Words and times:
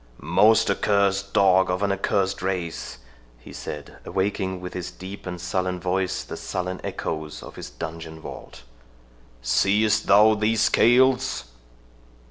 "Most 0.19 0.71
accursed 0.71 1.31
dog 1.31 1.69
of 1.69 1.83
an 1.83 1.91
accursed 1.91 2.41
race," 2.41 2.97
he 3.37 3.53
said, 3.53 3.97
awaking 4.03 4.59
with 4.59 4.73
his 4.73 4.89
deep 4.89 5.27
and 5.27 5.39
sullen 5.39 5.79
voice 5.79 6.23
the 6.23 6.35
sullen 6.35 6.81
echoes 6.83 7.43
of 7.43 7.55
his 7.55 7.69
dungeon 7.69 8.19
vault, 8.19 8.63
"seest 9.43 10.07
thou 10.07 10.33
these 10.33 10.59
scales?" 10.61 11.43